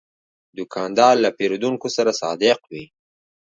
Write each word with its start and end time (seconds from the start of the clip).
دوکاندار 0.57 1.15
له 1.23 1.29
پیرودونکو 1.37 1.87
سره 1.95 2.11
صادق 2.21 2.59
وي. 2.71 2.85